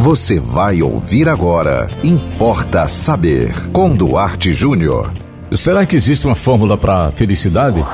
Você 0.00 0.40
vai 0.40 0.80
ouvir 0.80 1.28
agora. 1.28 1.86
Importa 2.02 2.88
saber. 2.88 3.52
Com 3.70 3.94
Duarte 3.94 4.50
Júnior. 4.50 5.12
Será 5.52 5.84
que 5.84 5.94
existe 5.94 6.24
uma 6.26 6.34
fórmula 6.34 6.78
para 6.78 7.10
felicidade? 7.10 7.84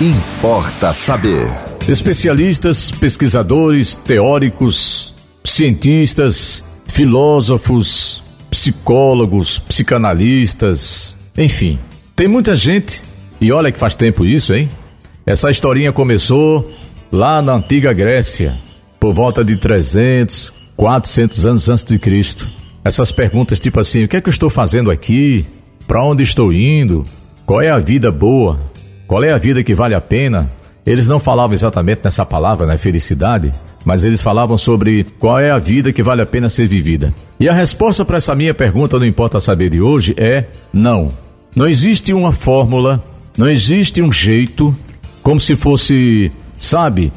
Importa 0.00 0.92
saber. 0.92 1.48
Especialistas, 1.88 2.90
pesquisadores, 2.90 3.94
teóricos, 3.94 5.14
cientistas, 5.44 6.64
filósofos, 6.88 8.20
psicólogos, 8.50 9.60
psicanalistas, 9.60 11.16
enfim. 11.36 11.78
Tem 12.16 12.26
muita 12.26 12.56
gente, 12.56 13.00
e 13.40 13.52
olha 13.52 13.70
que 13.70 13.78
faz 13.78 13.94
tempo 13.94 14.26
isso, 14.26 14.52
hein? 14.52 14.68
Essa 15.24 15.50
historinha 15.50 15.92
começou 15.92 16.68
lá 17.12 17.40
na 17.40 17.52
antiga 17.52 17.92
Grécia, 17.92 18.58
por 18.98 19.14
volta 19.14 19.44
de 19.44 19.56
300, 19.56 20.57
400 20.78 21.44
anos 21.44 21.68
antes 21.68 21.84
de 21.84 21.98
Cristo. 21.98 22.48
Essas 22.84 23.10
perguntas 23.10 23.58
tipo 23.58 23.80
assim: 23.80 24.04
o 24.04 24.08
que 24.08 24.16
é 24.16 24.20
que 24.20 24.28
eu 24.28 24.32
estou 24.32 24.48
fazendo 24.48 24.92
aqui? 24.92 25.44
Para 25.88 26.04
onde 26.04 26.22
estou 26.22 26.52
indo? 26.52 27.04
Qual 27.44 27.60
é 27.60 27.68
a 27.68 27.78
vida 27.78 28.12
boa? 28.12 28.60
Qual 29.06 29.24
é 29.24 29.32
a 29.32 29.38
vida 29.38 29.64
que 29.64 29.74
vale 29.74 29.94
a 29.94 30.00
pena? 30.00 30.50
Eles 30.86 31.08
não 31.08 31.18
falavam 31.18 31.52
exatamente 31.52 32.02
nessa 32.04 32.24
palavra, 32.24 32.64
né, 32.64 32.78
felicidade, 32.78 33.52
mas 33.84 34.04
eles 34.04 34.22
falavam 34.22 34.56
sobre 34.56 35.04
qual 35.18 35.40
é 35.40 35.50
a 35.50 35.58
vida 35.58 35.92
que 35.92 36.02
vale 36.02 36.22
a 36.22 36.26
pena 36.26 36.48
ser 36.48 36.68
vivida. 36.68 37.12
E 37.40 37.48
a 37.48 37.52
resposta 37.52 38.04
para 38.04 38.18
essa 38.18 38.34
minha 38.34 38.54
pergunta, 38.54 38.98
não 38.98 39.06
importa 39.06 39.40
saber 39.40 39.70
de 39.70 39.80
hoje, 39.80 40.14
é 40.16 40.44
não. 40.72 41.08
Não 41.56 41.66
existe 41.66 42.14
uma 42.14 42.30
fórmula, 42.30 43.02
não 43.36 43.48
existe 43.48 44.00
um 44.00 44.12
jeito, 44.12 44.74
como 45.22 45.40
se 45.40 45.56
fosse, 45.56 46.30
sabe, 46.58 47.12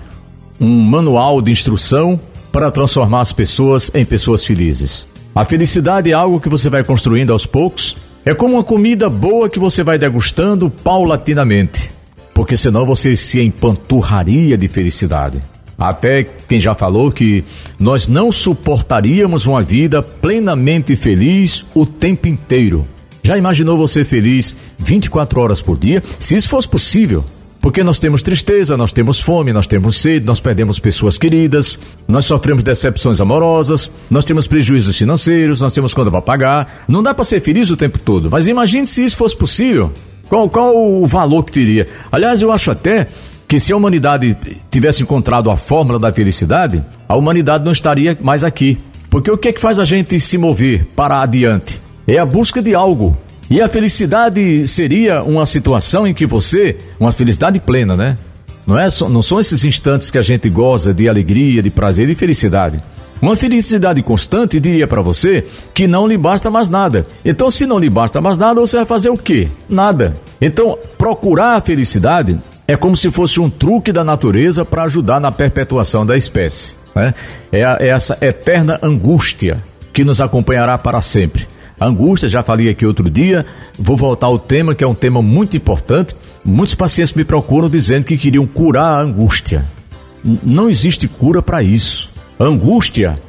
um 0.59 0.81
manual 0.81 1.41
de 1.41 1.52
instrução 1.52 2.19
para 2.51 2.71
transformar 2.71 3.21
as 3.21 3.31
pessoas 3.31 3.91
em 3.93 4.03
pessoas 4.05 4.45
felizes. 4.45 5.07
A 5.33 5.45
felicidade 5.45 6.11
é 6.11 6.13
algo 6.13 6.39
que 6.39 6.49
você 6.49 6.69
vai 6.69 6.83
construindo 6.83 7.31
aos 7.31 7.45
poucos. 7.45 7.95
É 8.25 8.33
como 8.33 8.55
uma 8.55 8.63
comida 8.63 9.09
boa 9.09 9.49
que 9.49 9.58
você 9.58 9.81
vai 9.83 9.97
degustando 9.97 10.69
paulatinamente, 10.69 11.91
porque 12.33 12.58
senão 12.58 12.85
você 12.85 13.16
se 13.16 13.41
empanturraria 13.41 14.58
de 14.58 14.67
felicidade. 14.67 15.41
Até 15.77 16.23
quem 16.47 16.59
já 16.59 16.75
falou 16.75 17.11
que 17.11 17.43
nós 17.80 18.08
não 18.08 18.31
suportaríamos 18.31 19.47
uma 19.47 19.63
vida 19.63 20.03
plenamente 20.03 20.95
feliz 20.95 21.65
o 21.73 21.86
tempo 21.86 22.27
inteiro. 22.27 22.86
Já 23.23 23.38
imaginou 23.38 23.77
você 23.77 24.03
feliz 24.03 24.55
24 24.77 25.39
horas 25.39 25.61
por 25.61 25.77
dia? 25.77 26.03
Se 26.19 26.36
isso 26.36 26.49
fosse 26.49 26.67
possível, 26.67 27.23
porque 27.62 27.84
nós 27.84 28.00
temos 28.00 28.23
tristeza, 28.23 28.76
nós 28.76 28.92
temos 28.92 29.20
fome, 29.20 29.54
nós 29.54 29.67
temos 29.67 30.02
sede, 30.02 30.26
nós 30.26 30.40
perdemos 30.40 30.80
pessoas 30.80 31.17
queridas, 31.17 31.78
nós 32.08 32.26
sofremos 32.26 32.64
decepções 32.64 33.22
amorosas, 33.22 33.92
nós 34.09 34.26
temos 34.26 34.48
prejuízos 34.48 34.98
financeiros, 34.98 35.62
nós 35.62 35.72
temos 35.72 35.94
conta 35.94 36.09
para 36.09 36.22
pagar. 36.22 36.84
Não 36.88 37.04
dá 37.04 37.14
para 37.14 37.23
ser 37.23 37.39
feliz 37.39 37.70
o 37.70 37.78
tempo 37.78 38.00
todo. 38.00 38.30
Mas 38.32 38.48
imagine 38.48 38.88
se 38.88 39.06
isso 39.06 39.16
fosse 39.16 39.38
possível. 39.38 39.94
Qual, 40.28 40.50
qual 40.50 40.76
o 40.76 41.06
valor 41.06 41.44
que 41.44 41.52
teria? 41.52 41.88
Aliás, 42.12 42.42
eu 42.42 42.52
acho 42.52 42.72
até 42.72 43.08
que 43.48 43.59
se 43.59 43.72
a 43.72 43.78
humanidade 43.78 44.36
tivesse 44.72 45.04
encontrado 45.04 45.52
a 45.52 45.58
fórmula 45.58 46.00
da 46.00 46.12
felicidade, 46.12 46.84
a 47.08 47.16
humanidade 47.16 47.64
não 47.64 47.72
estaria 47.72 48.17
mais 48.22 48.44
aqui. 48.44 48.80
Porque 49.09 49.30
o 49.30 49.38
que 49.38 49.50
é 49.50 49.52
que 49.52 49.62
faz 49.62 49.78
a 49.78 49.86
gente 49.86 50.20
se 50.20 50.38
mover 50.38 50.88
para 50.95 51.22
adiante? 51.22 51.80
É 52.08 52.17
a 52.17 52.26
busca 52.26 52.62
de 52.62 52.73
algo. 52.73 53.16
E 53.52 53.61
a 53.61 53.67
felicidade 53.67 54.66
seria 54.66 55.21
uma 55.23 55.45
situação 55.45 56.07
em 56.07 56.13
que 56.13 56.25
você, 56.25 56.77
uma 56.97 57.11
felicidade 57.11 57.59
plena, 57.59 57.97
né? 57.97 58.17
Não, 58.66 58.80
é, 58.80 58.88
não 59.09 59.21
são 59.21 59.41
esses 59.41 59.66
instantes 59.66 60.09
que 60.09 60.17
a 60.17 60.21
gente 60.21 60.49
goza 60.49 60.93
de 60.93 61.09
alegria, 61.09 61.61
de 61.61 61.69
prazer 61.69 62.08
e 62.08 62.16
felicidade. 62.16 62.80
Uma 63.21 63.35
felicidade 63.35 64.02
constante 64.02 64.58
diria 64.58 64.88
para 64.88 65.02
você 65.02 65.45
que 65.73 65.85
não 65.85 66.08
lhe 66.08 66.17
basta 66.17 66.49
mais 66.49 66.69
nada. 66.69 67.05
Então, 67.25 67.52
se 67.52 67.66
não 67.66 67.77
lhe 67.77 67.89
basta 67.89 68.21
mais 68.21 68.38
nada, 68.38 68.61
você 68.61 68.77
vai 68.77 68.85
fazer 68.85 69.09
o 69.09 69.17
quê? 69.17 69.49
Nada. 69.67 70.15
Então, 70.39 70.80
procurar 70.97 71.58
a 71.58 71.61
felicidade 71.61 72.39
é 72.65 72.77
como 72.77 72.95
se 72.95 73.11
fosse 73.11 73.42
um 73.42 73.49
truque 73.49 73.92
da 73.92 74.02
natureza 74.05 74.64
para 74.64 74.83
ajudar 74.83 75.20
na 75.20 75.30
perpetuação 75.30 76.05
da 76.05 76.15
espécie. 76.15 76.77
Né? 76.95 77.14
É, 77.52 77.64
é 77.64 77.89
essa 77.89 78.17
eterna 78.21 78.80
angústia 78.81 79.61
que 79.92 80.05
nos 80.05 80.21
acompanhará 80.21 80.77
para 80.77 81.02
sempre 81.02 81.51
angústia, 81.87 82.27
já 82.27 82.43
falei 82.43 82.69
aqui 82.69 82.86
outro 82.86 83.09
dia, 83.09 83.45
vou 83.77 83.97
voltar 83.97 84.27
ao 84.27 84.37
tema 84.37 84.75
que 84.75 84.83
é 84.83 84.87
um 84.87 84.93
tema 84.93 85.21
muito 85.21 85.58
importante. 85.58 86.15
Muitos 86.43 86.75
pacientes 86.75 87.14
me 87.14 87.23
procuram 87.23 87.69
dizendo 87.69 88.05
que 88.05 88.17
queriam 88.17 88.45
curar 88.45 88.99
a 88.99 89.02
angústia. 89.02 89.65
não 90.23 90.70
existe 90.70 91.08
cura 91.08 91.41
para 91.41 91.64
isso. 91.64 92.11
Angústia 92.39 93.20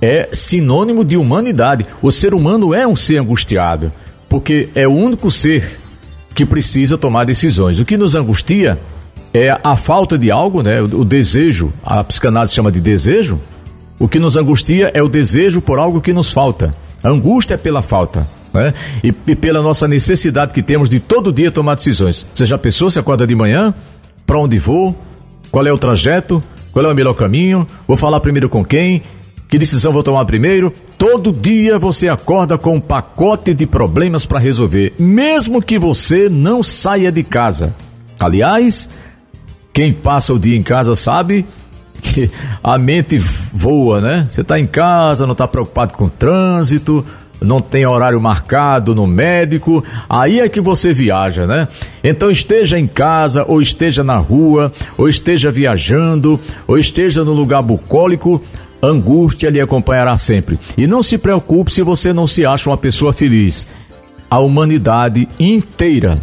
é 0.00 0.28
sinônimo 0.32 1.04
de 1.04 1.16
humanidade. 1.16 1.86
O 2.02 2.10
ser 2.10 2.34
humano 2.34 2.74
é 2.74 2.86
um 2.86 2.96
ser 2.96 3.18
angustiado, 3.18 3.92
porque 4.28 4.68
é 4.74 4.86
o 4.86 4.92
único 4.92 5.30
ser 5.30 5.78
que 6.34 6.46
precisa 6.46 6.96
tomar 6.96 7.24
decisões. 7.24 7.80
O 7.80 7.84
que 7.84 7.96
nos 7.96 8.14
angustia 8.14 8.78
é 9.34 9.50
a 9.62 9.76
falta 9.76 10.16
de 10.16 10.30
algo, 10.30 10.62
né? 10.62 10.80
O, 10.80 11.00
o 11.00 11.04
desejo, 11.04 11.72
a 11.84 12.02
psicanálise 12.02 12.54
chama 12.54 12.72
de 12.72 12.80
desejo. 12.80 13.38
O 13.98 14.08
que 14.08 14.18
nos 14.18 14.36
angustia 14.36 14.90
é 14.94 15.02
o 15.02 15.08
desejo 15.08 15.60
por 15.60 15.78
algo 15.78 16.00
que 16.00 16.12
nos 16.12 16.32
falta. 16.32 16.74
Angústia 17.04 17.54
é 17.54 17.56
pela 17.56 17.82
falta. 17.82 18.26
Né? 18.52 18.74
E, 19.02 19.14
e, 19.28 19.36
pela 19.36 19.62
nossa 19.62 19.86
necessidade 19.86 20.52
que 20.52 20.62
temos 20.62 20.88
de 20.88 20.98
todo 20.98 21.32
dia 21.32 21.52
tomar 21.52 21.76
decisões. 21.76 22.26
Você 22.34 22.44
já 22.46 22.58
pensou, 22.58 22.90
se 22.90 22.98
acorda 22.98 23.26
de 23.26 23.34
manhã? 23.34 23.72
Para 24.26 24.38
onde 24.38 24.58
vou? 24.58 24.96
Qual 25.50 25.66
é 25.66 25.72
o 25.72 25.78
trajeto? 25.78 26.42
Qual 26.72 26.84
é 26.84 26.92
o 26.92 26.94
melhor 26.94 27.14
caminho? 27.14 27.66
Vou 27.86 27.96
falar 27.96 28.20
primeiro 28.20 28.48
com 28.48 28.64
quem? 28.64 29.02
Que 29.48 29.58
decisão 29.58 29.92
vou 29.92 30.02
tomar 30.02 30.24
primeiro? 30.24 30.72
Todo 30.96 31.32
dia 31.32 31.78
você 31.78 32.08
acorda 32.08 32.56
com 32.56 32.76
um 32.76 32.80
pacote 32.80 33.52
de 33.52 33.66
problemas 33.66 34.24
para 34.24 34.38
resolver, 34.38 34.94
mesmo 34.98 35.60
que 35.60 35.78
você 35.78 36.28
não 36.28 36.62
saia 36.62 37.10
de 37.10 37.24
casa. 37.24 37.74
Aliás, 38.18 38.88
quem 39.72 39.92
passa 39.92 40.32
o 40.32 40.38
dia 40.38 40.56
em 40.56 40.62
casa 40.62 40.94
sabe 40.94 41.44
que 42.10 42.30
a 42.62 42.76
mente 42.76 43.16
voa, 43.18 44.00
né? 44.00 44.26
Você 44.28 44.40
está 44.40 44.58
em 44.58 44.66
casa, 44.66 45.26
não 45.26 45.32
está 45.32 45.46
preocupado 45.46 45.94
com 45.94 46.06
o 46.06 46.10
trânsito, 46.10 47.04
não 47.40 47.60
tem 47.60 47.86
horário 47.86 48.20
marcado 48.20 48.94
no 48.94 49.06
médico, 49.06 49.82
aí 50.08 50.40
é 50.40 50.48
que 50.48 50.60
você 50.60 50.92
viaja, 50.92 51.46
né? 51.46 51.68
Então 52.02 52.30
esteja 52.30 52.78
em 52.78 52.86
casa, 52.86 53.44
ou 53.46 53.62
esteja 53.62 54.02
na 54.02 54.16
rua, 54.16 54.72
ou 54.98 55.08
esteja 55.08 55.50
viajando, 55.50 56.38
ou 56.66 56.76
esteja 56.76 57.24
no 57.24 57.32
lugar 57.32 57.62
bucólico, 57.62 58.42
angústia 58.82 59.50
lhe 59.50 59.60
acompanhará 59.60 60.16
sempre. 60.16 60.58
E 60.76 60.86
não 60.86 61.02
se 61.02 61.16
preocupe 61.16 61.72
se 61.72 61.82
você 61.82 62.12
não 62.12 62.26
se 62.26 62.44
acha 62.44 62.68
uma 62.68 62.78
pessoa 62.78 63.12
feliz. 63.12 63.66
A 64.28 64.38
humanidade 64.38 65.28
inteira 65.38 66.20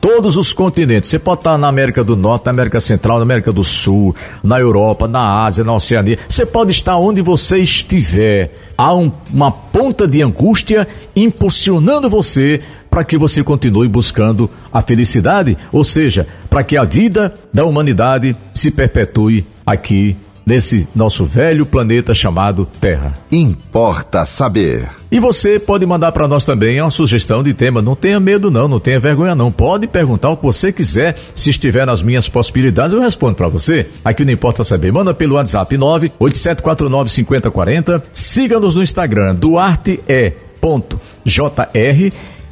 todos 0.00 0.36
os 0.36 0.52
continentes. 0.52 1.10
Você 1.10 1.18
pode 1.18 1.40
estar 1.40 1.58
na 1.58 1.68
América 1.68 2.02
do 2.02 2.16
Norte, 2.16 2.46
na 2.46 2.52
América 2.52 2.80
Central, 2.80 3.18
na 3.18 3.24
América 3.24 3.52
do 3.52 3.62
Sul, 3.62 4.14
na 4.42 4.58
Europa, 4.58 5.06
na 5.06 5.44
Ásia, 5.44 5.62
na 5.62 5.74
Oceania. 5.74 6.18
Você 6.28 6.46
pode 6.46 6.70
estar 6.70 6.96
onde 6.96 7.20
você 7.20 7.58
estiver. 7.58 8.54
Há 8.76 8.94
um, 8.94 9.12
uma 9.32 9.52
ponta 9.52 10.06
de 10.08 10.22
angústia 10.22 10.88
impulsionando 11.14 12.08
você 12.08 12.60
para 12.90 13.04
que 13.04 13.16
você 13.16 13.44
continue 13.44 13.86
buscando 13.86 14.50
a 14.72 14.82
felicidade, 14.82 15.56
ou 15.70 15.84
seja, 15.84 16.26
para 16.48 16.64
que 16.64 16.76
a 16.76 16.82
vida 16.82 17.38
da 17.52 17.64
humanidade 17.64 18.34
se 18.52 18.70
perpetue 18.70 19.46
aqui 19.64 20.16
nesse 20.50 20.86
nosso 20.92 21.24
velho 21.24 21.64
planeta 21.64 22.12
chamado 22.12 22.66
Terra. 22.80 23.16
Importa 23.30 24.24
saber. 24.24 24.88
E 25.08 25.20
você 25.20 25.60
pode 25.60 25.86
mandar 25.86 26.10
para 26.10 26.26
nós 26.26 26.44
também 26.44 26.80
uma 26.80 26.90
sugestão 26.90 27.40
de 27.40 27.54
tema. 27.54 27.80
Não 27.80 27.94
tenha 27.94 28.18
medo 28.18 28.50
não, 28.50 28.66
não 28.66 28.80
tenha 28.80 28.98
vergonha 28.98 29.36
não. 29.36 29.52
Pode 29.52 29.86
perguntar 29.86 30.30
o 30.30 30.36
que 30.36 30.42
você 30.42 30.72
quiser. 30.72 31.16
Se 31.36 31.50
estiver 31.50 31.86
nas 31.86 32.02
minhas 32.02 32.28
possibilidades, 32.28 32.92
eu 32.92 33.00
respondo 33.00 33.36
para 33.36 33.46
você. 33.46 33.86
Aqui 34.04 34.24
não 34.24 34.32
importa 34.32 34.64
saber. 34.64 34.92
Manda 34.92 35.14
pelo 35.14 35.36
WhatsApp 35.36 35.76
987495040. 35.76 38.02
Siga-nos 38.12 38.74
no 38.74 38.82
Instagram 38.82 39.36
duarte.jr 39.36 40.34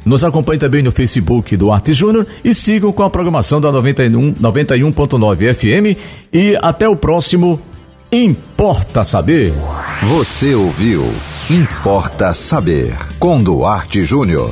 nos 0.05 0.23
acompanhe 0.23 0.59
também 0.59 0.81
no 0.81 0.91
Facebook 0.91 1.55
do 1.57 1.71
Arte 1.71 1.93
Júnior 1.93 2.25
e 2.43 2.53
sigam 2.53 2.91
com 2.91 3.03
a 3.03 3.09
programação 3.09 3.59
da 3.59 3.71
91.9 3.71 4.35
91 4.39 4.91
FM 5.53 5.97
e 6.31 6.57
até 6.61 6.87
o 6.87 6.95
próximo 6.95 7.59
Importa 8.11 9.03
Saber. 9.03 9.53
Você 10.01 10.55
ouviu 10.55 11.03
Importa 11.47 12.33
Saber 12.33 12.97
com 13.19 13.39
Duarte 13.39 14.03
Júnior. 14.03 14.51